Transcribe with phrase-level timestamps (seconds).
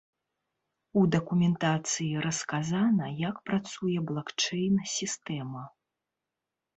[0.99, 5.63] У дакументацыі расказана, як працуе блакчэйн-сістэма.